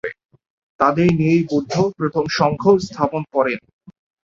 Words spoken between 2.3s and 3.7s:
সংঘ স্থাপন করেন।